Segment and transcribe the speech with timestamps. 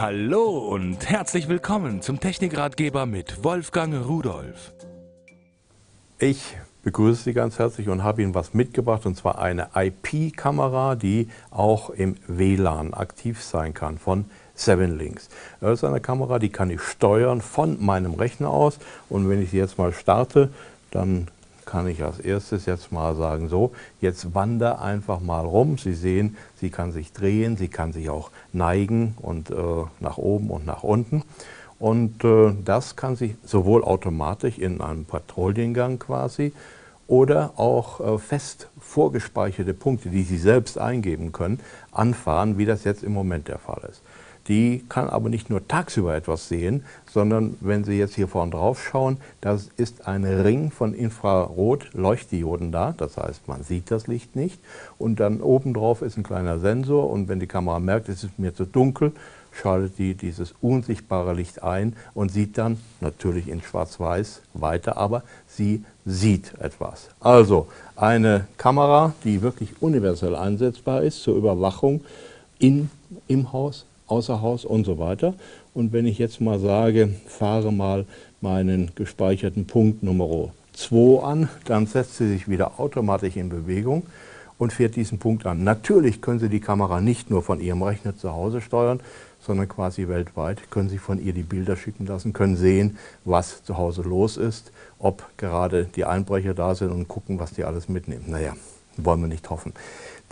[0.00, 4.72] Hallo und herzlich willkommen zum Technikratgeber mit Wolfgang Rudolf.
[6.20, 11.26] Ich begrüße Sie ganz herzlich und habe Ihnen was mitgebracht, und zwar eine IP-Kamera, die
[11.50, 15.30] auch im WLAN aktiv sein kann von Seven Links.
[15.60, 18.78] Das ist eine Kamera, die kann ich steuern von meinem Rechner aus
[19.08, 20.50] und wenn ich sie jetzt mal starte,
[20.92, 21.26] dann
[21.68, 25.76] kann ich als erstes jetzt mal sagen, so, jetzt wander einfach mal rum.
[25.76, 29.54] Sie sehen, sie kann sich drehen, sie kann sich auch neigen und äh,
[30.00, 31.22] nach oben und nach unten.
[31.78, 36.54] Und äh, das kann sich sowohl automatisch in einem Patrouillengang quasi
[37.06, 41.60] oder auch äh, fest vorgespeicherte Punkte, die Sie selbst eingeben können,
[41.92, 44.02] anfahren, wie das jetzt im Moment der Fall ist
[44.48, 48.82] die kann aber nicht nur tagsüber etwas sehen, sondern wenn Sie jetzt hier vorne drauf
[48.82, 54.58] schauen, das ist ein Ring von Infrarot-Leuchtdioden da, das heißt, man sieht das Licht nicht.
[54.98, 57.10] Und dann obendrauf ist ein kleiner Sensor.
[57.10, 59.12] Und wenn die Kamera merkt, es ist mir zu dunkel,
[59.52, 65.84] schaltet die dieses unsichtbare Licht ein und sieht dann natürlich in schwarz-weiß weiter, aber sie
[66.04, 67.08] sieht etwas.
[67.20, 72.02] Also eine Kamera, die wirklich universell einsetzbar ist zur Überwachung
[72.58, 72.90] in,
[73.26, 75.34] im Haus, außer Haus und so weiter.
[75.74, 78.04] Und wenn ich jetzt mal sage, fahre mal
[78.40, 84.04] meinen gespeicherten Punkt Nummer 2 an, dann setzt sie sich wieder automatisch in Bewegung
[84.58, 85.64] und fährt diesen Punkt an.
[85.64, 89.00] Natürlich können Sie die Kamera nicht nur von Ihrem Rechner zu Hause steuern,
[89.40, 93.78] sondern quasi weltweit können Sie von ihr die Bilder schicken lassen, können sehen, was zu
[93.78, 98.24] Hause los ist, ob gerade die Einbrecher da sind und gucken, was die alles mitnehmen.
[98.26, 98.54] Naja,
[98.96, 99.72] wollen wir nicht hoffen.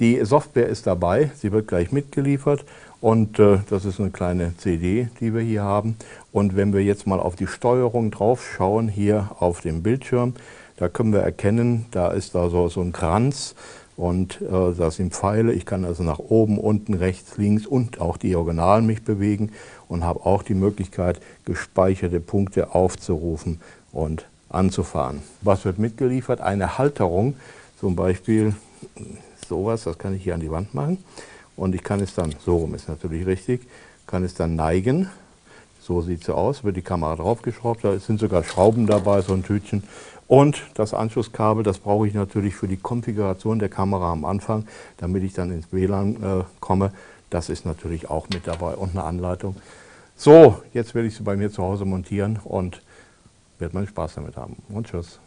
[0.00, 2.64] Die Software ist dabei, sie wird gleich mitgeliefert
[3.00, 5.96] und äh, das ist eine kleine CD, die wir hier haben.
[6.32, 10.34] Und wenn wir jetzt mal auf die Steuerung drauf schauen, hier auf dem Bildschirm,
[10.76, 13.54] da können wir erkennen, da ist da so, so ein Kranz
[13.96, 15.52] und äh, da sind Pfeile.
[15.52, 19.52] Ich kann also nach oben, unten, rechts, links und auch diagonal mich bewegen
[19.88, 23.60] und habe auch die Möglichkeit, gespeicherte Punkte aufzurufen
[23.92, 25.22] und anzufahren.
[25.42, 26.40] Was wird mitgeliefert?
[26.40, 27.34] Eine Halterung,
[27.80, 28.54] zum Beispiel
[29.48, 30.98] sowas, das kann ich hier an die Wand machen.
[31.56, 33.66] Und ich kann es dann, so rum ist natürlich richtig,
[34.06, 35.10] kann es dann neigen.
[35.80, 39.44] So sieht es aus, wird die Kamera draufgeschraubt, da sind sogar Schrauben dabei, so ein
[39.44, 39.84] Tütchen.
[40.28, 44.66] Und das Anschlusskabel, das brauche ich natürlich für die Konfiguration der Kamera am Anfang,
[44.96, 46.92] damit ich dann ins WLAN äh, komme.
[47.30, 49.56] Das ist natürlich auch mit dabei und eine Anleitung.
[50.16, 52.82] So, jetzt werde ich sie bei mir zu Hause montieren und
[53.58, 54.56] werde meinen Spaß damit haben.
[54.68, 55.20] Und tschüss.